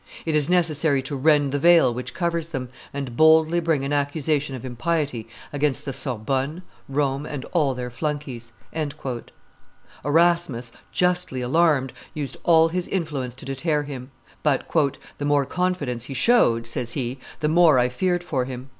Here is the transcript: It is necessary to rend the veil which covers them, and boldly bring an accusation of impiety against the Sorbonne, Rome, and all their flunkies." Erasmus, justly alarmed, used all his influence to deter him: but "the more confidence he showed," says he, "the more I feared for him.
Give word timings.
It 0.25 0.33
is 0.33 0.49
necessary 0.49 1.03
to 1.03 1.15
rend 1.15 1.51
the 1.51 1.59
veil 1.59 1.93
which 1.93 2.15
covers 2.15 2.47
them, 2.47 2.69
and 2.91 3.15
boldly 3.15 3.59
bring 3.59 3.85
an 3.85 3.93
accusation 3.93 4.55
of 4.55 4.65
impiety 4.65 5.27
against 5.53 5.85
the 5.85 5.93
Sorbonne, 5.93 6.63
Rome, 6.89 7.27
and 7.27 7.45
all 7.51 7.75
their 7.75 7.91
flunkies." 7.91 8.51
Erasmus, 10.03 10.71
justly 10.91 11.41
alarmed, 11.41 11.93
used 12.15 12.37
all 12.43 12.69
his 12.69 12.87
influence 12.87 13.35
to 13.35 13.45
deter 13.45 13.83
him: 13.83 14.09
but 14.41 14.63
"the 15.19 15.25
more 15.25 15.45
confidence 15.45 16.05
he 16.05 16.15
showed," 16.15 16.65
says 16.65 16.93
he, 16.93 17.19
"the 17.41 17.47
more 17.47 17.77
I 17.77 17.87
feared 17.87 18.23
for 18.23 18.45
him. 18.45 18.69